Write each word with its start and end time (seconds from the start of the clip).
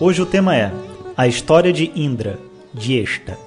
Hoje 0.00 0.20
o 0.20 0.26
tema 0.26 0.56
é 0.56 0.72
A 1.16 1.28
História 1.28 1.72
de 1.72 1.92
Indra, 1.94 2.36
de 2.74 3.00
Esta. 3.00 3.38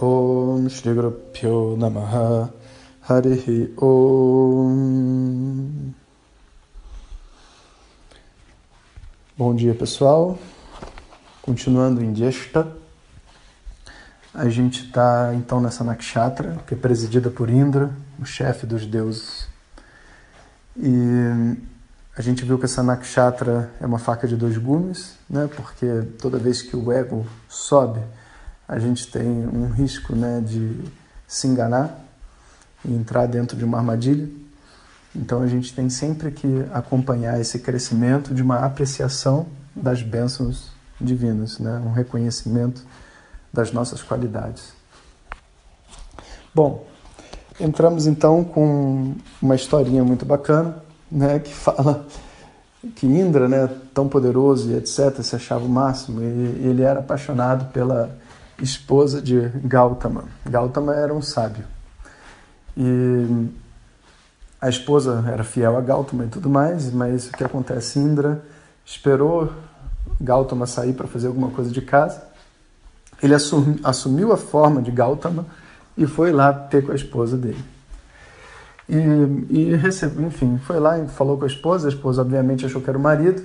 Om 0.00 0.68
Shri 0.68 0.90
Om 3.76 5.92
Bom 9.38 9.54
dia 9.54 9.72
pessoal, 9.72 10.36
continuando 11.40 12.02
em 12.02 12.12
Jeshta, 12.12 12.76
a 14.34 14.48
gente 14.48 14.86
está 14.86 15.32
então 15.34 15.60
nessa 15.60 15.84
Nakshatra, 15.84 16.58
que 16.66 16.74
é 16.74 16.76
presidida 16.76 17.30
por 17.30 17.48
Indra, 17.48 17.94
o 18.18 18.24
chefe 18.24 18.66
dos 18.66 18.84
deuses. 18.84 19.46
E 20.76 21.72
a 22.16 22.22
gente 22.22 22.44
viu 22.44 22.58
que 22.58 22.64
essa 22.64 22.82
nakshatra 22.82 23.70
é 23.80 23.86
uma 23.86 23.98
faca 23.98 24.28
de 24.28 24.36
dois 24.36 24.56
gumes, 24.56 25.16
né? 25.28 25.48
porque 25.56 25.86
toda 26.20 26.38
vez 26.38 26.62
que 26.62 26.76
o 26.76 26.92
ego 26.92 27.26
sobe, 27.48 28.00
a 28.68 28.78
gente 28.78 29.10
tem 29.10 29.26
um 29.26 29.68
risco 29.68 30.14
né, 30.14 30.40
de 30.40 30.80
se 31.26 31.48
enganar 31.48 31.98
e 32.84 32.94
entrar 32.94 33.26
dentro 33.26 33.56
de 33.56 33.64
uma 33.64 33.78
armadilha. 33.78 34.28
Então 35.14 35.42
a 35.42 35.48
gente 35.48 35.74
tem 35.74 35.90
sempre 35.90 36.30
que 36.30 36.64
acompanhar 36.72 37.40
esse 37.40 37.58
crescimento 37.58 38.32
de 38.32 38.42
uma 38.42 38.64
apreciação 38.64 39.46
das 39.74 40.00
bênçãos 40.00 40.70
divinas, 41.00 41.58
né? 41.58 41.82
um 41.84 41.90
reconhecimento 41.92 42.84
das 43.52 43.72
nossas 43.72 44.02
qualidades. 44.02 44.72
Bom, 46.54 46.86
entramos 47.58 48.06
então 48.06 48.44
com 48.44 49.16
uma 49.42 49.56
historinha 49.56 50.04
muito 50.04 50.24
bacana 50.24 50.83
né, 51.14 51.38
que 51.38 51.54
fala 51.54 52.04
que 52.96 53.06
Indra, 53.06 53.48
né, 53.48 53.70
tão 53.94 54.08
poderoso 54.08 54.70
e 54.70 54.74
etc, 54.74 55.22
se 55.22 55.36
achava 55.36 55.64
o 55.64 55.68
máximo 55.68 56.20
e 56.20 56.66
ele 56.66 56.82
era 56.82 57.00
apaixonado 57.00 57.72
pela 57.72 58.10
esposa 58.60 59.22
de 59.22 59.48
Gautama. 59.64 60.24
Gautama 60.44 60.94
era 60.94 61.14
um 61.14 61.22
sábio. 61.22 61.64
E 62.76 63.48
a 64.60 64.68
esposa 64.68 65.24
era 65.32 65.44
fiel 65.44 65.76
a 65.76 65.80
Gautama 65.80 66.24
e 66.24 66.28
tudo 66.28 66.50
mais, 66.50 66.92
mas 66.92 67.28
o 67.28 67.32
que 67.32 67.44
acontece? 67.44 67.98
Indra 67.98 68.42
esperou 68.84 69.50
Gautama 70.20 70.66
sair 70.66 70.92
para 70.92 71.06
fazer 71.06 71.28
alguma 71.28 71.50
coisa 71.50 71.70
de 71.70 71.80
casa. 71.80 72.22
Ele 73.22 73.34
assumiu 73.34 74.32
a 74.32 74.36
forma 74.36 74.82
de 74.82 74.90
Gautama 74.90 75.46
e 75.96 76.06
foi 76.06 76.32
lá 76.32 76.52
ter 76.52 76.84
com 76.84 76.92
a 76.92 76.94
esposa 76.94 77.36
dele. 77.36 77.64
E, 78.88 78.96
e 79.50 79.74
enfim, 80.26 80.58
foi 80.58 80.78
lá 80.78 80.98
e 80.98 81.08
falou 81.08 81.38
com 81.38 81.44
a 81.44 81.46
esposa, 81.46 81.88
a 81.88 81.90
esposa 81.90 82.22
obviamente 82.22 82.66
achou 82.66 82.80
que 82.80 82.88
era 82.88 82.98
o 82.98 83.02
marido, 83.02 83.42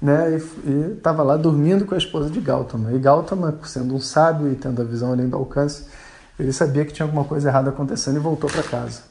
né? 0.00 0.38
E 0.64 0.96
estava 0.96 1.22
lá 1.22 1.36
dormindo 1.36 1.86
com 1.86 1.94
a 1.94 1.98
esposa 1.98 2.28
de 2.28 2.40
Gautama. 2.40 2.92
E 2.92 2.98
Gautama, 2.98 3.58
sendo 3.64 3.94
um 3.94 4.00
sábio 4.00 4.52
e 4.52 4.54
tendo 4.54 4.82
a 4.82 4.84
visão 4.84 5.12
além 5.12 5.28
do 5.28 5.36
alcance, 5.36 5.86
ele 6.38 6.52
sabia 6.52 6.84
que 6.84 6.92
tinha 6.92 7.06
alguma 7.06 7.24
coisa 7.24 7.48
errada 7.48 7.70
acontecendo 7.70 8.16
e 8.16 8.20
voltou 8.20 8.50
para 8.50 8.62
casa. 8.62 9.02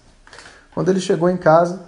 Quando 0.73 0.89
ele 0.89 0.99
chegou 0.99 1.29
em 1.29 1.37
casa 1.37 1.81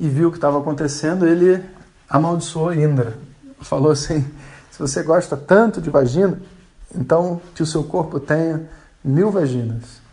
e 0.00 0.08
viu 0.08 0.28
o 0.28 0.30
que 0.30 0.38
estava 0.38 0.58
acontecendo, 0.58 1.26
ele 1.26 1.62
amaldiçoou 2.08 2.74
Indra. 2.74 3.14
Falou 3.60 3.92
assim: 3.92 4.24
se 4.70 4.78
você 4.78 5.02
gosta 5.02 5.36
tanto 5.36 5.80
de 5.80 5.90
vagina, 5.90 6.40
então 6.94 7.40
que 7.54 7.62
o 7.62 7.66
seu 7.66 7.84
corpo 7.84 8.18
tenha 8.18 8.68
mil 9.04 9.30
vaginas. 9.30 10.05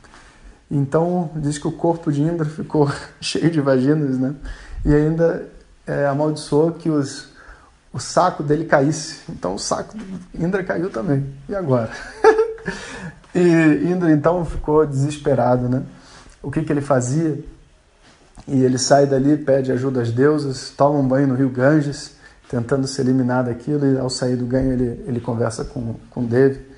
Então, 0.75 1.29
diz 1.35 1.59
que 1.59 1.67
o 1.67 1.71
corpo 1.71 2.11
de 2.11 2.23
Indra 2.23 2.49
ficou 2.49 2.91
cheio 3.21 3.51
de 3.51 3.61
vaginas, 3.61 4.17
né? 4.17 4.33
E 4.83 4.91
ainda 4.91 5.47
é, 5.85 6.07
amaldiçoou 6.07 6.71
que 6.71 6.89
os, 6.89 7.27
o 7.93 7.99
saco 7.99 8.41
dele 8.41 8.65
caísse. 8.65 9.19
Então, 9.29 9.53
o 9.53 9.59
saco 9.59 9.95
de 9.95 10.43
Indra 10.43 10.63
caiu 10.63 10.89
também. 10.89 11.31
E 11.47 11.53
agora? 11.53 11.91
e 13.35 13.83
Indra, 13.85 14.11
então, 14.11 14.43
ficou 14.43 14.83
desesperado, 14.83 15.69
né? 15.69 15.83
O 16.41 16.49
que, 16.49 16.63
que 16.63 16.73
ele 16.73 16.81
fazia? 16.81 17.39
E 18.47 18.63
ele 18.63 18.79
sai 18.79 19.05
dali, 19.05 19.37
pede 19.37 19.71
ajuda 19.71 20.01
às 20.01 20.11
deusas, 20.11 20.71
toma 20.71 20.97
um 20.97 21.07
banho 21.07 21.27
no 21.27 21.35
rio 21.35 21.49
Ganges, 21.49 22.15
tentando 22.49 22.87
se 22.87 22.99
eliminar 22.99 23.43
daquilo. 23.43 23.85
E 23.85 23.99
ao 23.99 24.09
sair 24.09 24.35
do 24.35 24.47
ganho, 24.47 24.73
ele, 24.73 25.03
ele 25.05 25.21
conversa 25.21 25.63
com, 25.63 25.97
com 26.09 26.25
Devi 26.25 26.72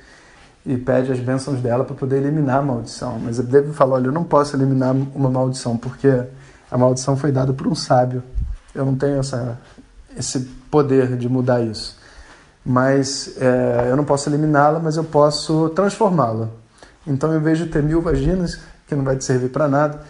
e 0.66 0.76
pede 0.78 1.12
as 1.12 1.20
bênçãos 1.20 1.62
dela 1.62 1.84
para 1.84 1.96
poder 1.96 2.18
eliminar 2.18 2.58
a 2.58 2.62
maldição. 2.62 3.20
Mas 3.20 3.38
Devi 3.38 3.72
falou: 3.74 3.96
Olha, 3.96 4.08
eu 4.08 4.12
não 4.12 4.24
posso 4.24 4.56
eliminar 4.56 4.96
uma 5.14 5.30
maldição 5.30 5.78
porque 5.78 6.24
a 6.72 6.78
maldição 6.78 7.16
foi 7.16 7.32
dada 7.32 7.54
por 7.54 7.68
um 7.68 7.76
sábio. 7.76 8.24
Eu 8.74 8.86
não 8.86 8.96
tenho 8.96 9.20
essa, 9.20 9.60
esse 10.18 10.40
poder 10.72 11.16
de 11.18 11.30
mudar 11.30 11.62
isso. 11.62 11.98
Mas 12.66 13.38
é, 13.38 13.88
eu 13.90 13.96
não 13.96 14.04
posso 14.04 14.28
eliminá-la, 14.28 14.80
mas 14.80 14.98
eu 14.98 15.04
posso 15.04 15.70
transformá-la. 15.70 16.50
Então, 17.06 17.36
em 17.36 17.40
vez 17.40 17.60
de 17.60 17.68
ter 17.68 17.84
mil 17.84 18.02
vaginas, 18.02 18.60
que 18.88 18.96
não 18.96 19.04
vai 19.04 19.16
te 19.16 19.24
servir 19.24 19.50
para 19.50 19.68
nada, 19.68 20.02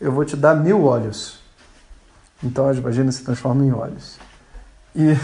eu 0.00 0.12
vou 0.12 0.24
te 0.24 0.36
dar 0.36 0.54
mil 0.54 0.84
olhos. 0.84 1.40
Então, 2.42 2.68
as 2.68 2.78
vaginas 2.78 3.16
se 3.16 3.24
transformam 3.24 3.66
em 3.66 3.72
olhos. 3.72 4.16
E 4.94 5.16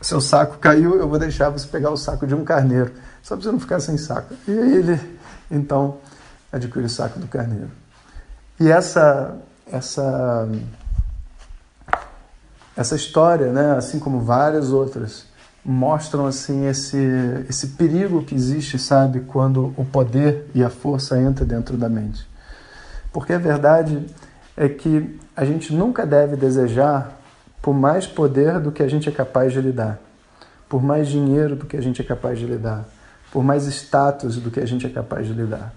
seu 0.00 0.20
saco 0.20 0.58
caiu, 0.58 0.96
eu 0.96 1.08
vou 1.08 1.18
deixar 1.18 1.48
você 1.48 1.66
pegar 1.66 1.90
o 1.90 1.96
saco 1.96 2.26
de 2.26 2.34
um 2.34 2.44
carneiro 2.44 2.92
só 3.22 3.36
para 3.36 3.44
você 3.44 3.52
não 3.52 3.60
ficar 3.60 3.80
sem 3.80 3.96
saco. 3.96 4.34
E 4.46 4.50
aí 4.50 4.76
ele, 4.76 5.18
então, 5.50 5.98
adquire 6.50 6.84
o 6.84 6.90
saco 6.90 7.18
do 7.18 7.28
carneiro. 7.28 7.70
E 8.58 8.68
essa, 8.68 9.38
essa, 9.70 10.48
essa 12.76 12.96
história, 12.96 13.52
né, 13.52 13.76
assim 13.76 13.98
como 13.98 14.20
várias 14.20 14.72
outras, 14.72 15.26
mostram 15.64 16.26
assim 16.26 16.66
esse, 16.66 16.98
esse 17.48 17.68
perigo 17.68 18.24
que 18.24 18.34
existe, 18.34 18.78
sabe, 18.78 19.20
quando 19.20 19.72
o 19.76 19.84
poder 19.84 20.50
e 20.54 20.62
a 20.62 20.68
força 20.68 21.20
entram 21.20 21.46
dentro 21.46 21.76
da 21.76 21.88
mente. 21.88 22.26
Porque 23.12 23.32
a 23.32 23.38
verdade 23.38 24.04
é 24.56 24.68
que 24.68 25.18
a 25.36 25.44
gente 25.44 25.72
nunca 25.72 26.04
deve 26.04 26.36
desejar 26.36 27.21
por 27.62 27.72
mais 27.72 28.06
poder 28.06 28.58
do 28.58 28.72
que 28.72 28.82
a 28.82 28.88
gente 28.88 29.08
é 29.08 29.12
capaz 29.12 29.52
de 29.52 29.60
lidar, 29.60 30.00
por 30.68 30.82
mais 30.82 31.08
dinheiro 31.08 31.54
do 31.54 31.64
que 31.64 31.76
a 31.76 31.80
gente 31.80 32.02
é 32.02 32.04
capaz 32.04 32.38
de 32.38 32.44
lidar, 32.44 32.84
por 33.30 33.44
mais 33.44 33.64
status 33.66 34.36
do 34.36 34.50
que 34.50 34.58
a 34.58 34.66
gente 34.66 34.84
é 34.84 34.90
capaz 34.90 35.28
de 35.28 35.32
lidar. 35.32 35.72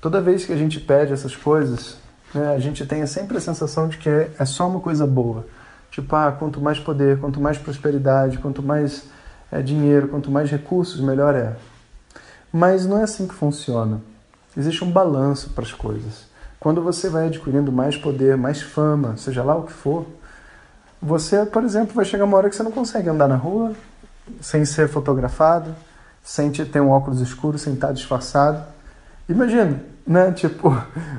Toda 0.00 0.20
vez 0.20 0.44
que 0.44 0.52
a 0.52 0.56
gente 0.56 0.80
pede 0.80 1.12
essas 1.12 1.36
coisas, 1.36 1.96
né, 2.34 2.54
a 2.54 2.58
gente 2.58 2.84
tem 2.84 3.06
sempre 3.06 3.36
a 3.36 3.40
sensação 3.40 3.88
de 3.88 3.98
que 3.98 4.08
é, 4.08 4.30
é 4.38 4.44
só 4.44 4.68
uma 4.68 4.80
coisa 4.80 5.06
boa. 5.06 5.46
Tipo, 5.90 6.16
ah, 6.16 6.32
quanto 6.32 6.60
mais 6.60 6.78
poder, 6.78 7.18
quanto 7.18 7.40
mais 7.40 7.56
prosperidade, 7.56 8.38
quanto 8.38 8.62
mais 8.62 9.04
é, 9.50 9.60
dinheiro, 9.62 10.08
quanto 10.08 10.30
mais 10.30 10.50
recursos, 10.50 11.00
melhor 11.00 11.34
é. 11.34 11.54
Mas 12.52 12.86
não 12.86 12.98
é 12.98 13.04
assim 13.04 13.28
que 13.28 13.34
funciona. 13.34 14.00
Existe 14.56 14.82
um 14.82 14.90
balanço 14.90 15.50
para 15.50 15.64
as 15.64 15.72
coisas. 15.72 16.24
Quando 16.58 16.82
você 16.82 17.08
vai 17.08 17.26
adquirindo 17.26 17.70
mais 17.70 17.96
poder, 17.96 18.36
mais 18.36 18.60
fama, 18.60 19.16
seja 19.16 19.42
lá 19.42 19.56
o 19.56 19.64
que 19.64 19.72
for, 19.72 20.06
você, 21.02 21.46
por 21.46 21.64
exemplo, 21.64 21.94
vai 21.94 22.04
chegar 22.04 22.24
uma 22.24 22.36
hora 22.36 22.50
que 22.50 22.56
você 22.56 22.62
não 22.62 22.70
consegue 22.70 23.08
andar 23.08 23.26
na 23.26 23.36
rua 23.36 23.72
sem 24.40 24.64
ser 24.64 24.88
fotografado, 24.88 25.74
sem 26.22 26.50
ter 26.50 26.80
um 26.80 26.90
óculos 26.90 27.20
escuro, 27.20 27.58
sem 27.58 27.72
estar 27.74 27.92
disfarçado. 27.92 28.62
Imagina, 29.28 29.82
né? 30.06 30.30
Tipo, 30.36 30.68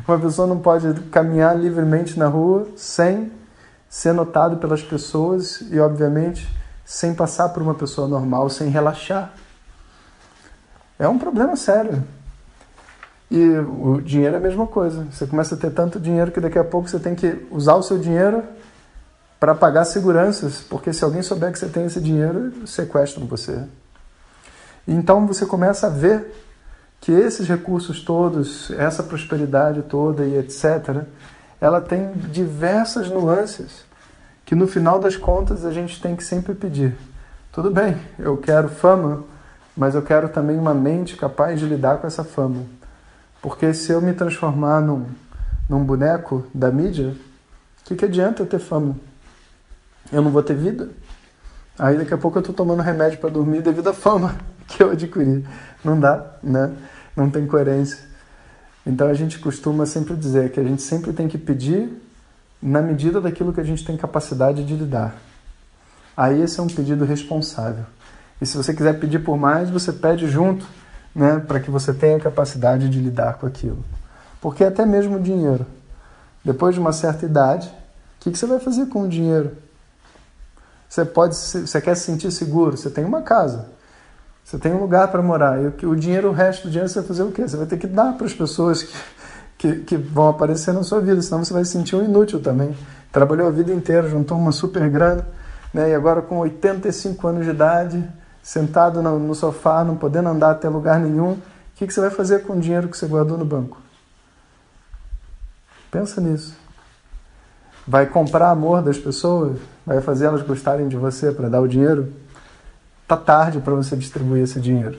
uma 0.08 0.20
pessoa 0.20 0.48
não 0.48 0.60
pode 0.60 0.94
caminhar 1.10 1.58
livremente 1.58 2.18
na 2.18 2.28
rua 2.28 2.68
sem 2.76 3.32
ser 3.90 4.14
notado 4.14 4.58
pelas 4.58 4.84
pessoas 4.84 5.62
e, 5.72 5.80
obviamente, 5.80 6.48
sem 6.86 7.14
passar 7.14 7.50
por 7.50 7.64
uma 7.64 7.74
pessoa 7.74 8.08
normal, 8.08 8.50
sem 8.50 8.70
relaxar. 8.70 9.34
É 11.00 11.08
um 11.08 11.18
problema 11.18 11.56
sério. 11.56 12.04
E 13.30 13.44
o 13.58 14.00
dinheiro 14.02 14.36
é 14.36 14.38
a 14.38 14.42
mesma 14.42 14.68
coisa. 14.68 15.08
Você 15.12 15.26
começa 15.26 15.56
a 15.56 15.58
ter 15.58 15.72
tanto 15.72 16.00
dinheiro 16.00 16.32
que 16.32 16.40
daqui 16.40 16.60
a 16.60 16.64
pouco 16.64 16.88
você 16.88 17.00
tem 17.00 17.16
que 17.16 17.48
usar 17.50 17.76
o 17.76 17.82
seu 17.82 17.98
dinheiro 17.98 18.44
para 19.42 19.56
pagar 19.56 19.86
seguranças, 19.86 20.62
porque 20.62 20.94
se 20.94 21.04
alguém 21.04 21.24
souber 21.24 21.52
que 21.52 21.58
você 21.58 21.68
tem 21.68 21.86
esse 21.86 22.00
dinheiro, 22.00 22.54
sequestram 22.68 23.26
você. 23.26 23.64
Então 24.88 25.26
você 25.26 25.48
começa 25.48 25.88
a 25.88 25.90
ver 25.90 26.32
que 27.00 27.12
esses 27.12 27.48
recursos 27.48 28.02
todos, 28.02 28.70
essa 28.70 29.02
prosperidade 29.02 29.82
toda 29.82 30.24
e 30.26 30.38
etc., 30.38 31.06
ela 31.60 31.82
tem 31.82 32.12
diversas 32.32 33.10
nuances 33.10 33.84
que 34.46 34.54
no 34.54 34.68
final 34.68 35.00
das 35.00 35.16
contas 35.16 35.66
a 35.66 35.72
gente 35.72 36.00
tem 36.00 36.16
que 36.16 36.24
sempre 36.24 36.54
pedir. 36.54 36.96
Tudo 37.52 37.72
bem, 37.72 37.98
eu 38.20 38.38
quero 38.38 38.70
fama, 38.70 39.24
mas 39.76 39.96
eu 39.96 40.04
quero 40.04 40.30
também 40.30 40.56
uma 40.56 40.76
mente 40.76 41.18
capaz 41.18 41.60
de 41.60 41.66
lidar 41.66 41.98
com 41.98 42.06
essa 42.06 42.24
fama. 42.24 42.64
Porque 43.42 43.74
se 43.74 43.92
eu 43.92 44.02
me 44.04 44.14
transformar 44.14 44.82
num, 44.82 45.08
num 45.68 45.84
boneco 45.84 46.46
da 46.54 46.70
mídia, 46.70 47.16
o 47.82 47.86
que, 47.86 47.96
que 47.96 48.06
adianta 48.06 48.44
eu 48.44 48.46
ter 48.46 48.60
fama? 48.60 48.96
Eu 50.12 50.22
não 50.22 50.32
vou 50.32 50.42
ter 50.42 50.56
vida? 50.56 50.90
Aí 51.78 51.98
daqui 51.98 52.14
a 52.14 52.18
pouco 52.18 52.38
eu 52.38 52.42
estou 52.42 52.56
tomando 52.56 52.82
remédio 52.82 53.20
para 53.20 53.30
dormir 53.30 53.62
devido 53.62 53.90
à 53.90 53.94
fama 53.94 54.36
que 54.68 54.82
eu 54.82 54.92
adquiri. 54.92 55.46
Não 55.84 56.00
dá, 56.00 56.36
né? 56.42 56.72
Não 57.16 57.30
tem 57.30 57.46
coerência. 57.46 58.00
Então 58.86 59.08
a 59.08 59.14
gente 59.14 59.40
costuma 59.40 59.86
sempre 59.86 60.16
dizer 60.16 60.52
que 60.52 60.60
a 60.60 60.64
gente 60.64 60.82
sempre 60.82 61.14
tem 61.14 61.28
que 61.28 61.38
pedir 61.38 61.92
na 62.62 62.82
medida 62.82 63.20
daquilo 63.20 63.54
que 63.54 63.60
a 63.60 63.64
gente 63.64 63.84
tem 63.84 63.98
capacidade 63.98 64.64
de 64.64 64.76
lidar. 64.76 65.16
Aí 66.16 66.42
esse 66.42 66.60
é 66.60 66.64
um 66.64 66.68
pedido 66.68 67.06
responsável. 67.06 67.86
E 68.40 68.46
se 68.46 68.58
você 68.58 68.74
quiser 68.74 69.00
pedir 69.00 69.20
por 69.20 69.38
mais, 69.38 69.70
você 69.70 69.94
pede 69.94 70.28
junto, 70.28 70.66
né, 71.16 71.40
para 71.40 71.60
que 71.60 71.70
você 71.70 71.94
tenha 71.94 72.20
capacidade 72.20 72.90
de 72.90 73.00
lidar 73.00 73.36
com 73.36 73.46
aquilo. 73.46 73.84
Porque 74.40 74.64
até 74.64 74.86
mesmo 74.86 75.18
o 75.18 75.20
dinheiro. 75.20 75.66
Depois 76.44 76.74
de 76.74 76.82
uma 76.82 76.92
certa 76.92 77.26
idade, 77.26 77.68
o 77.68 78.24
que, 78.24 78.32
que 78.32 78.38
você 78.38 78.48
vai 78.48 78.60
fazer 78.60 78.88
com 78.88 79.04
o 79.04 79.08
dinheiro? 79.08 79.56
Você 80.92 81.06
pode, 81.06 81.38
você 81.38 81.80
quer 81.80 81.96
se 81.96 82.04
sentir 82.04 82.30
seguro, 82.34 82.76
você 82.76 82.90
tem 82.90 83.06
uma 83.06 83.22
casa, 83.22 83.70
você 84.44 84.58
tem 84.58 84.74
um 84.74 84.80
lugar 84.82 85.08
para 85.08 85.22
morar. 85.22 85.58
E 85.58 85.86
o 85.86 85.96
dinheiro, 85.96 86.28
o 86.28 86.34
resto 86.34 86.64
do 86.64 86.70
dinheiro, 86.70 86.90
você 86.90 87.00
vai 87.00 87.08
fazer 87.08 87.24
o 87.24 87.32
quê? 87.32 87.48
Você 87.48 87.56
vai 87.56 87.66
ter 87.66 87.78
que 87.78 87.88
dar 87.88 88.12
para 88.18 88.26
as 88.26 88.34
pessoas 88.34 88.84
que, 88.84 88.94
que, 89.58 89.76
que, 89.84 89.96
vão 89.96 90.28
aparecer 90.28 90.74
na 90.74 90.84
sua 90.84 91.00
vida, 91.00 91.22
senão 91.22 91.46
você 91.46 91.54
vai 91.54 91.64
se 91.64 91.72
sentir 91.72 91.96
um 91.96 92.04
inútil 92.04 92.42
também. 92.42 92.76
Trabalhou 93.10 93.48
a 93.48 93.52
vida 93.52 93.74
inteira, 93.74 94.06
juntou 94.10 94.38
uma 94.38 94.52
super 94.52 94.90
grana, 94.90 95.26
né? 95.74 95.92
e 95.92 95.96
agora 95.96 96.22
com 96.22 96.40
85 96.40 97.26
anos 97.26 97.46
de 97.46 97.52
idade, 97.52 98.06
sentado 98.44 99.02
no, 99.02 99.18
no 99.18 99.34
sofá, 99.34 99.86
não 99.86 99.96
podendo 99.96 100.28
andar 100.28 100.52
até 100.52 100.68
lugar 100.68 101.00
nenhum, 101.00 101.36
o 101.36 101.42
que, 101.76 101.88
que 101.88 101.94
você 101.94 102.02
vai 102.02 102.10
fazer 102.10 102.44
com 102.44 102.58
o 102.58 102.60
dinheiro 102.60 102.90
que 102.90 102.98
você 102.98 103.06
guardou 103.06 103.38
no 103.38 103.46
banco? 103.46 103.80
Pensa 105.90 106.20
nisso. 106.20 106.54
Vai 107.88 108.06
comprar 108.06 108.50
amor 108.50 108.82
das 108.82 108.98
pessoas? 108.98 109.58
Vai 109.86 110.02
fazer 110.02 110.26
elas 110.26 110.42
gostarem 110.42 110.88
de 110.88 110.96
você 110.96 111.32
para 111.32 111.50
dar 111.50 111.62
o 111.62 111.68
dinheiro? 111.68 112.14
Tá 113.08 113.18
tarde 113.18 113.60
para 113.60 113.74
você 113.74 113.96
distribuir 113.96 114.44
esse 114.44 114.60
dinheiro. 114.60 114.98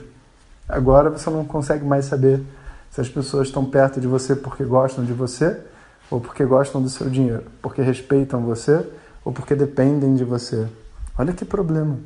Agora 0.67 1.09
você 1.09 1.29
não 1.29 1.45
consegue 1.45 1.85
mais 1.85 2.05
saber 2.05 2.41
se 2.91 3.01
as 3.01 3.09
pessoas 3.09 3.47
estão 3.47 3.65
perto 3.65 3.99
de 3.99 4.07
você 4.07 4.35
porque 4.35 4.63
gostam 4.63 5.03
de 5.03 5.13
você 5.13 5.59
ou 6.11 6.19
porque 6.19 6.45
gostam 6.45 6.81
do 6.81 6.89
seu 6.89 7.09
dinheiro, 7.09 7.43
porque 7.61 7.81
respeitam 7.81 8.41
você 8.41 8.85
ou 9.25 9.33
porque 9.33 9.55
dependem 9.55 10.15
de 10.15 10.23
você. 10.23 10.67
Olha 11.17 11.33
que 11.33 11.45
problema. 11.45 11.97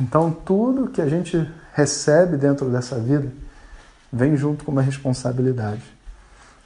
Então, 0.00 0.30
tudo 0.30 0.88
que 0.88 1.00
a 1.00 1.08
gente 1.08 1.48
recebe 1.72 2.36
dentro 2.36 2.68
dessa 2.68 2.98
vida 2.98 3.32
vem 4.12 4.36
junto 4.36 4.64
com 4.64 4.72
uma 4.72 4.82
responsabilidade. 4.82 5.82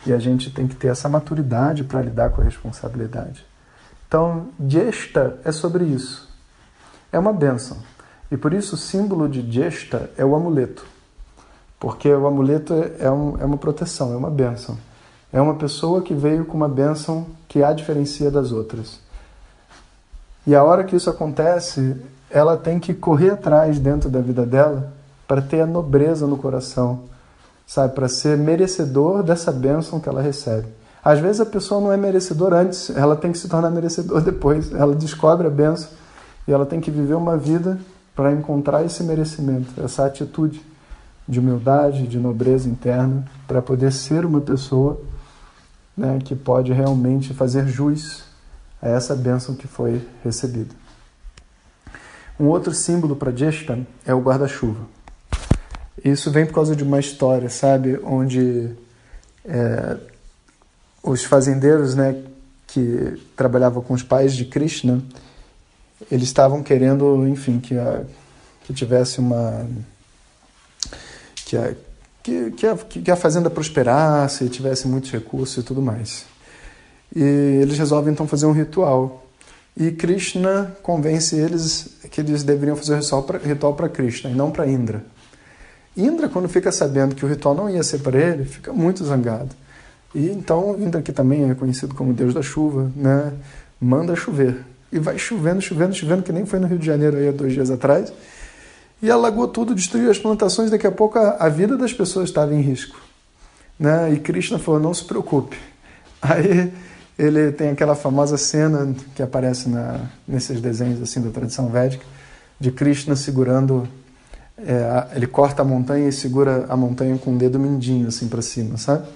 E 0.07 0.13
a 0.13 0.19
gente 0.19 0.51
tem 0.51 0.67
que 0.67 0.77
ter 0.77 0.89
essa 0.89 1.09
maturidade 1.09 1.85
para 1.85 2.03
lidar 2.03 2.31
com 2.31 2.41
a 2.41 2.45
responsabilidade. 2.45 3.45
Então, 4.07 4.49
Jesta 4.67 5.39
é 5.45 5.53
sobre 5.53 5.85
isso. 5.85 6.29
É 7.13 7.19
uma 7.19 7.33
bênção. 7.33 7.77
E 8.31 8.37
por 8.37 8.53
isso 8.53 8.75
o 8.75 8.79
símbolo 8.79 9.29
de 9.29 9.51
Jesta 9.51 10.11
é 10.17 10.25
o 10.25 10.35
amuleto. 10.35 10.87
Porque 11.79 12.09
o 12.09 12.27
amuleto 12.27 12.75
é, 12.99 13.11
um, 13.11 13.39
é 13.39 13.45
uma 13.45 13.57
proteção, 13.57 14.13
é 14.13 14.17
uma 14.17 14.31
bênção. 14.31 14.79
É 15.33 15.41
uma 15.41 15.55
pessoa 15.55 16.03
que 16.03 16.15
veio 16.15 16.45
com 16.45 16.57
uma 16.57 16.69
bênção 16.69 17.27
que 17.47 17.63
a 17.63 17.73
diferencia 17.73 18.31
das 18.31 18.51
outras. 18.51 19.01
E 20.47 20.55
a 20.55 20.65
hora 20.65 20.85
que 20.85 20.97
isso 20.97 21.11
acontece, 21.11 21.97
ela 22.31 22.57
tem 22.57 22.81
que 22.81 22.95
correr 22.95 23.31
atrás 23.31 23.79
dentro 23.79 24.09
da 24.09 24.21
vida 24.21 24.47
dela 24.47 24.93
para 25.27 25.43
ter 25.43 25.61
a 25.61 25.67
nobreza 25.67 26.27
no 26.27 26.39
coração, 26.39 27.05
sabe? 27.69 27.95
Para 27.95 28.09
ser 28.09 28.39
merecedor 28.39 29.23
dessa 29.23 29.53
bênção 29.53 30.01
que 30.01 30.09
ela 30.09 30.23
recebe. 30.23 30.67
Às 31.05 31.21
vezes 31.21 31.41
a 31.41 31.47
pessoa 31.47 31.81
não 31.81 31.93
é 31.93 31.97
merecedora 31.97 32.63
antes, 32.63 32.91
ela 32.91 33.15
tem 33.15 33.31
que 33.31 33.39
se 33.39 33.47
tornar 33.47 33.71
merecedor 33.71 34.23
depois. 34.25 34.73
Ela 34.73 34.95
descobre 34.97 35.47
a 35.47 35.51
bênção 35.51 35.91
e 36.49 36.53
ela 36.53 36.65
tem 36.65 36.81
que 36.81 36.91
viver 36.91 37.15
uma 37.15 37.37
vida 37.37 37.79
para 38.17 38.33
encontrar 38.33 38.85
esse 38.85 39.05
merecimento, 39.05 39.81
essa 39.81 40.07
atitude 40.07 40.61
de 41.29 41.39
humildade, 41.39 42.09
de 42.09 42.19
nobreza 42.19 42.69
interna, 42.69 43.25
para 43.47 43.61
poder 43.61 43.93
ser 43.93 44.25
uma 44.25 44.41
pessoa 44.41 44.99
né, 45.95 46.19
que 46.25 46.35
pode 46.35 46.73
realmente 46.73 47.35
fazer 47.35 47.69
jus 47.69 48.25
a 48.81 48.89
essa 48.89 49.15
bênção 49.15 49.55
que 49.55 49.67
foi 49.67 50.01
recebida. 50.25 50.75
Um 52.41 52.47
outro 52.47 52.73
símbolo 52.73 53.15
para 53.15 53.31
Jeshta 53.31 53.79
é 54.07 54.15
o 54.15 54.21
guarda-chuva. 54.21 54.98
Isso 56.05 56.31
vem 56.31 56.47
por 56.47 56.55
causa 56.55 56.77
de 56.77 56.83
uma 56.83 57.01
história, 57.01 57.49
sabe, 57.49 57.99
onde 58.05 58.71
é, 59.45 59.97
os 61.03 61.25
fazendeiros, 61.25 61.95
né, 61.95 62.23
que 62.67 63.21
trabalhavam 63.37 63.83
com 63.83 63.95
os 63.95 64.03
pais 64.03 64.35
de 64.35 64.45
Krishna, 64.45 65.03
eles 66.11 66.29
estavam 66.29 66.63
querendo, 66.63 67.27
enfim, 67.27 67.59
que, 67.59 67.77
a, 67.77 68.03
que 68.65 68.73
tivesse 68.73 69.19
uma 69.19 69.67
que 71.45 71.57
a, 71.57 71.75
que, 72.23 72.51
que, 72.53 72.67
a, 72.67 72.77
que 72.77 73.11
a 73.11 73.17
fazenda 73.17 73.49
prosperasse, 73.49 74.49
tivesse 74.49 74.87
muitos 74.87 75.11
recursos 75.11 75.57
e 75.57 75.63
tudo 75.63 75.81
mais. 75.81 76.27
E 77.15 77.23
eles 77.23 77.79
resolvem 77.79 78.13
então 78.13 78.29
fazer 78.29 78.47
um 78.47 78.53
ritual. 78.53 79.27
E 79.75 79.91
Krishna 79.93 80.77
convence 80.83 81.35
eles 81.37 81.89
que 82.11 82.21
eles 82.21 82.43
deveriam 82.43 82.77
fazer 82.77 82.95
o 82.95 83.39
ritual 83.39 83.75
para 83.75 83.89
Krishna 83.89 84.31
e 84.31 84.35
não 84.35 84.51
para 84.51 84.67
Indra. 84.67 85.05
Indra, 86.01 86.29
quando 86.29 86.49
fica 86.49 86.71
sabendo 86.71 87.15
que 87.15 87.25
o 87.25 87.29
ritual 87.29 87.55
não 87.55 87.69
ia 87.69 87.83
ser 87.83 87.99
para 87.99 88.19
ele, 88.19 88.45
fica 88.45 88.73
muito 88.73 89.05
zangado. 89.05 89.51
E 90.15 90.29
então 90.31 90.77
Indra, 90.79 91.03
que 91.03 91.13
também 91.13 91.51
é 91.51 91.55
conhecido 91.55 91.95
como 91.95 92.13
deus 92.13 92.33
da 92.33 92.43
chuva, 92.43 92.91
né, 92.95 93.33
manda 93.81 94.15
chover. 94.15 94.65
E 94.91 94.99
vai 94.99 95.19
chovendo, 95.19 95.61
chovendo, 95.61 95.95
chovendo, 95.95 96.23
que 96.23 96.33
nem 96.33 96.47
foi 96.47 96.59
no 96.59 96.67
Rio 96.67 96.79
de 96.79 96.87
Janeiro 96.87 97.17
aí 97.17 97.29
há 97.29 97.33
dois 97.33 97.53
dias 97.53 97.71
atrás. 97.71 98.13
E 99.03 99.11
alagou 99.11 99.47
tudo, 99.47 99.75
destruiu 99.75 100.11
as 100.11 100.19
plantações, 100.19 100.71
daqui 100.71 100.87
a 100.87 100.91
pouco 100.91 101.19
a, 101.19 101.37
a 101.39 101.49
vida 101.49 101.77
das 101.77 101.93
pessoas 101.93 102.29
estava 102.29 102.55
em 102.55 102.61
risco. 102.61 102.99
Né? 103.79 104.13
E 104.13 104.19
Krishna 104.19 104.59
falou, 104.59 104.81
não 104.81 104.95
se 104.95 105.05
preocupe. 105.05 105.57
Aí 106.21 106.73
ele 107.19 107.53
tem 107.53 107.71
aquela 107.71 107.95
famosa 107.95 108.37
cena 108.37 108.95
que 109.15 109.23
aparece 109.23 109.69
na, 109.69 110.01
nesses 110.27 110.61
desenhos 110.61 111.03
assim 111.03 111.21
da 111.21 111.31
tradição 111.31 111.69
védica, 111.69 112.05
de 112.61 112.71
Krishna 112.71 113.17
segurando, 113.17 113.89
é, 114.59 115.17
ele 115.17 115.27
corta 115.27 115.63
a 115.63 115.65
montanha 115.65 116.09
e 116.09 116.13
segura 116.13 116.67
a 116.69 116.77
montanha 116.77 117.17
com 117.19 117.35
o 117.35 117.39
dedo 117.39 117.59
mindinho 117.59 118.09
assim 118.09 118.29
para 118.29 118.43
cima, 118.43 118.77
sabe? 118.77 119.07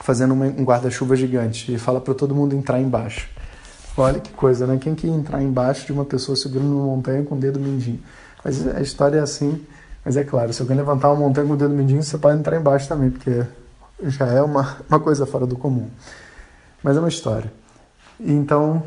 Fazendo 0.00 0.32
uma, 0.32 0.46
um 0.46 0.64
guarda-chuva 0.64 1.14
gigante 1.14 1.74
e 1.74 1.78
fala 1.78 2.00
para 2.00 2.14
todo 2.14 2.34
mundo 2.34 2.54
entrar 2.54 2.80
embaixo. 2.80 3.28
Olha 3.96 4.18
que 4.18 4.30
coisa, 4.32 4.66
né? 4.66 4.78
Quem 4.80 4.94
que 4.94 5.06
ia 5.06 5.12
entrar 5.12 5.42
embaixo 5.42 5.84
de 5.84 5.92
uma 5.92 6.04
pessoa 6.04 6.36
segurando 6.36 6.74
uma 6.74 6.86
montanha 6.86 7.22
com 7.22 7.34
o 7.34 7.38
dedo 7.38 7.60
mindinho? 7.60 8.00
Mas 8.42 8.66
a 8.66 8.80
história 8.80 9.18
é 9.18 9.20
assim. 9.20 9.60
Mas 10.02 10.16
é 10.16 10.24
claro, 10.24 10.50
se 10.52 10.62
alguém 10.62 10.76
levantar 10.76 11.10
uma 11.10 11.20
montanha 11.20 11.46
com 11.46 11.52
o 11.52 11.56
dedo 11.56 11.74
mindinho, 11.74 12.02
você 12.02 12.16
pode 12.16 12.38
entrar 12.38 12.56
embaixo 12.56 12.88
também, 12.88 13.10
porque 13.10 13.44
já 14.04 14.26
é 14.26 14.40
uma, 14.40 14.78
uma 14.88 14.98
coisa 14.98 15.26
fora 15.26 15.46
do 15.46 15.56
comum. 15.56 15.90
Mas 16.82 16.96
é 16.96 17.00
uma 17.00 17.08
história. 17.10 17.52
Então, 18.18 18.82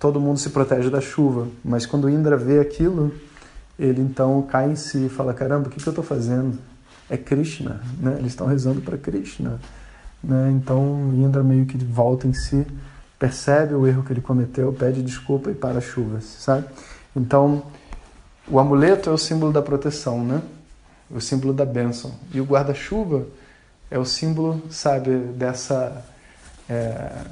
todo 0.00 0.20
mundo 0.20 0.38
se 0.38 0.50
protege 0.50 0.90
da 0.90 1.00
chuva. 1.00 1.46
Mas 1.64 1.86
quando 1.86 2.10
Indra 2.10 2.36
vê 2.36 2.58
aquilo, 2.58 3.14
ele 3.82 4.00
então 4.00 4.42
cai 4.42 4.70
em 4.70 4.76
si 4.76 5.06
e 5.06 5.08
fala: 5.08 5.34
caramba, 5.34 5.68
o 5.68 5.70
que, 5.70 5.82
que 5.82 5.88
eu 5.88 5.90
estou 5.90 6.04
fazendo? 6.04 6.58
É 7.10 7.16
Krishna, 7.16 7.80
né? 7.98 8.16
Eles 8.18 8.32
estão 8.32 8.46
rezando 8.46 8.80
para 8.80 8.96
Krishna. 8.96 9.60
Né? 10.22 10.52
Então, 10.52 11.12
Indra 11.14 11.42
meio 11.42 11.66
que 11.66 11.76
volta 11.76 12.28
em 12.28 12.32
si, 12.32 12.64
percebe 13.18 13.74
o 13.74 13.86
erro 13.86 14.04
que 14.04 14.12
ele 14.12 14.20
cometeu, 14.20 14.72
pede 14.72 15.02
desculpa 15.02 15.50
e 15.50 15.54
para 15.54 15.78
as 15.78 15.84
chuvas, 15.84 16.24
sabe? 16.24 16.66
Então, 17.14 17.64
o 18.48 18.58
amuleto 18.58 19.10
é 19.10 19.12
o 19.12 19.18
símbolo 19.18 19.52
da 19.52 19.60
proteção, 19.60 20.24
né? 20.24 20.40
O 21.10 21.20
símbolo 21.20 21.52
da 21.52 21.66
bênção. 21.66 22.12
E 22.32 22.40
o 22.40 22.44
guarda-chuva 22.44 23.26
é 23.90 23.98
o 23.98 24.04
símbolo, 24.04 24.62
sabe, 24.70 25.10
dessa 25.36 26.04
é, 26.68 27.24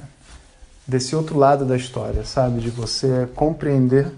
desse 0.85 1.15
outro 1.15 1.37
lado 1.37 1.65
da 1.65 1.77
história, 1.77 2.25
sabe, 2.25 2.59
de 2.59 2.69
você 2.69 3.27
compreender 3.35 4.11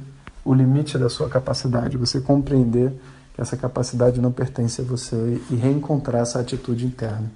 o 0.45 0.53
limite 0.53 0.97
da 0.97 1.09
sua 1.09 1.29
capacidade, 1.29 1.97
você 1.97 2.19
compreender 2.19 2.93
que 3.33 3.41
essa 3.41 3.57
capacidade 3.57 4.21
não 4.21 4.31
pertence 4.31 4.81
a 4.81 4.83
você 4.83 5.41
e 5.50 5.55
reencontrar 5.55 6.21
essa 6.21 6.39
atitude 6.39 6.85
interna. 6.85 7.31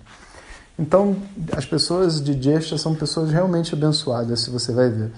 Então, 0.77 1.15
as 1.55 1.65
pessoas 1.65 2.21
de 2.21 2.39
Jesta 2.39 2.77
são 2.77 2.93
pessoas 2.93 3.31
realmente 3.31 3.73
abençoadas, 3.73 4.41
se 4.41 4.51
você 4.51 4.71
vai 4.71 4.89
ver. 4.89 5.11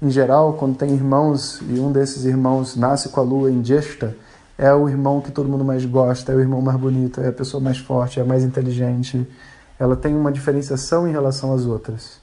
Em 0.00 0.10
geral, 0.10 0.52
quando 0.52 0.76
tem 0.76 0.90
irmãos 0.90 1.60
e 1.68 1.80
um 1.80 1.90
desses 1.90 2.24
irmãos 2.24 2.76
nasce 2.76 3.08
com 3.08 3.20
a 3.20 3.24
lua 3.24 3.50
em 3.50 3.64
Jesta, 3.64 4.16
é 4.56 4.72
o 4.72 4.88
irmão 4.88 5.20
que 5.20 5.32
todo 5.32 5.48
mundo 5.48 5.64
mais 5.64 5.84
gosta, 5.84 6.30
é 6.30 6.36
o 6.36 6.40
irmão 6.40 6.60
mais 6.60 6.78
bonito, 6.78 7.20
é 7.20 7.28
a 7.28 7.32
pessoa 7.32 7.60
mais 7.60 7.78
forte, 7.78 8.20
é 8.20 8.22
a 8.22 8.26
mais 8.26 8.44
inteligente. 8.44 9.26
Ela 9.80 9.96
tem 9.96 10.14
uma 10.14 10.30
diferenciação 10.30 11.08
em 11.08 11.10
relação 11.12 11.52
às 11.52 11.64
outras. 11.64 12.20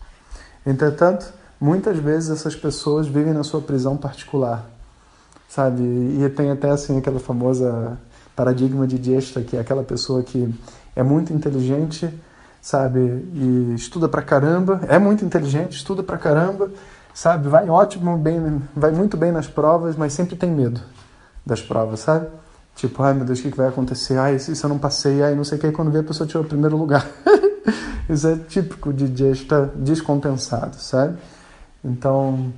Entretanto, 0.65 1.34
muitas 1.60 1.98
vezes 1.98 2.29
essas 2.29 2.55
pessoas 2.55 3.08
vivem 3.08 3.34
na 3.34 3.43
sua 3.43 3.62
prisão 3.62 3.98
particular, 3.98 4.70
sabe? 5.51 5.84
E 5.84 6.29
tem 6.29 6.50
até 6.50 6.70
assim 6.70 6.98
aquela 6.98 7.20
famosa 7.20 8.00
paradigma 8.34 8.88
de 8.88 9.03
Jesta, 9.03 9.41
que 9.41 9.58
é 9.58 9.60
aquela 9.60 9.84
pessoa 9.84 10.24
que 10.24 10.50
é 10.96 11.03
muito 11.03 11.34
inteligente, 11.34 12.10
sabe? 12.62 13.00
E 13.00 13.74
estuda 13.75 14.08
pra 14.08 14.22
caramba, 14.22 14.79
é 14.88 14.98
muito 14.98 15.25
inteligente, 15.25 15.75
estuda 15.75 16.01
pra 16.01 16.17
caramba, 16.17 16.72
sabe? 17.13 17.50
Vai 17.50 17.70
ótimo, 17.70 18.17
bem, 18.17 18.62
vai 18.74 18.91
muito 18.91 19.17
bem 19.17 19.34
nas 19.34 19.46
provas, 19.46 19.98
mas 19.98 20.13
sempre 20.13 20.38
tem 20.38 20.50
medo 20.50 20.79
das 21.46 21.62
provas, 21.62 22.00
sabe? 22.00 22.27
Tipo, 22.74 23.03
ai 23.03 23.13
meu 23.13 23.25
Deus, 23.25 23.39
o 23.39 23.41
que 23.43 23.50
vai 23.50 23.67
acontecer? 23.67 24.17
Ai, 24.17 24.39
se 24.39 24.63
eu 24.63 24.70
não 24.70 24.79
passei, 24.79 25.22
ai 25.22 25.36
não 25.36 25.43
sei 25.43 25.58
o 25.58 25.62
que, 25.62 25.70
quando 25.74 25.91
vê 25.91 26.00
a 26.00 26.03
pessoa 26.03 26.25
tirou 26.25 26.46
o 26.46 26.48
primeiro 26.48 26.77
lugar. 26.77 27.05
Isso 28.10 28.25
é 28.25 28.38
típico 28.38 28.93
de 28.93 29.13
Jesta 29.13 29.70
descompensado, 29.75 30.77
sabe? 30.77 31.17
Então, 31.84 32.53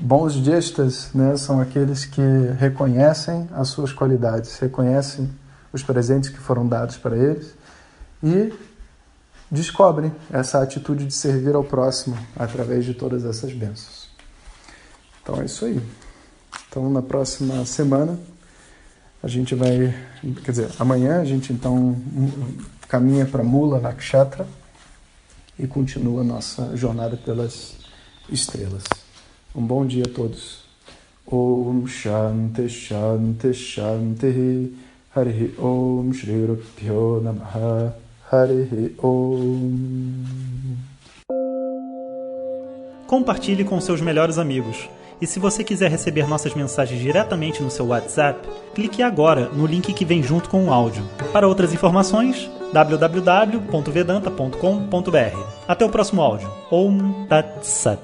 bons 0.00 0.32
gestas 0.32 1.10
né, 1.14 1.36
são 1.36 1.60
aqueles 1.60 2.06
que 2.06 2.22
reconhecem 2.58 3.46
as 3.52 3.68
suas 3.68 3.92
qualidades, 3.92 4.58
reconhecem 4.58 5.30
os 5.72 5.82
presentes 5.82 6.30
que 6.30 6.38
foram 6.38 6.66
dados 6.66 6.96
para 6.96 7.16
eles 7.16 7.54
e 8.22 8.52
descobrem 9.50 10.12
essa 10.32 10.62
atitude 10.62 11.04
de 11.04 11.12
servir 11.12 11.54
ao 11.54 11.62
próximo 11.62 12.16
através 12.34 12.84
de 12.84 12.94
todas 12.94 13.24
essas 13.24 13.52
bênçãos. 13.52 14.08
Então 15.22 15.40
é 15.40 15.44
isso 15.44 15.66
aí. 15.66 15.80
Então 16.68 16.88
na 16.90 17.02
próxima 17.02 17.64
semana 17.66 18.18
a 19.22 19.28
gente 19.28 19.54
vai, 19.54 19.94
quer 20.42 20.50
dizer, 20.50 20.70
amanhã 20.78 21.20
a 21.20 21.24
gente 21.24 21.52
então 21.52 21.94
caminha 22.88 23.26
para 23.26 23.44
Mula 23.44 23.78
Nakshatra 23.78 24.46
e 25.58 25.66
continua 25.66 26.24
nossa 26.24 26.74
jornada 26.74 27.18
pelas 27.18 27.76
estrelas. 28.30 28.99
Um 29.54 29.62
bom 29.62 29.84
dia 29.84 30.04
a 30.04 30.08
todos. 30.08 30.60
Om 31.26 31.86
Shanti 31.86 32.68
Shanti 32.68 33.52
Shanti 33.52 34.74
Hari 35.14 35.54
Om 35.58 36.12
Shri 36.12 36.46
Rupyo 36.46 37.20
Namaha 37.22 37.94
Hari 38.30 38.94
Om 39.02 40.24
Compartilhe 43.06 43.64
com 43.64 43.80
seus 43.80 44.00
melhores 44.00 44.38
amigos. 44.38 44.88
E 45.20 45.26
se 45.26 45.40
você 45.40 45.64
quiser 45.64 45.90
receber 45.90 46.28
nossas 46.28 46.54
mensagens 46.54 47.00
diretamente 47.00 47.62
no 47.62 47.70
seu 47.70 47.86
WhatsApp, 47.86 48.48
clique 48.72 49.02
agora 49.02 49.48
no 49.48 49.66
link 49.66 49.92
que 49.92 50.04
vem 50.04 50.22
junto 50.22 50.48
com 50.48 50.66
o 50.66 50.72
áudio. 50.72 51.02
Para 51.32 51.48
outras 51.48 51.74
informações, 51.74 52.48
www.vedanta.com.br. 52.72 55.38
Até 55.66 55.84
o 55.84 55.90
próximo 55.90 56.22
áudio. 56.22 56.48
Om 56.70 57.26
Tat 57.26 57.66
Sat. 57.66 58.00